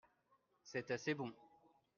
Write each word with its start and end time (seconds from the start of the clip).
c'est 0.63 0.89
assez 0.89 1.13
bon. 1.13 1.31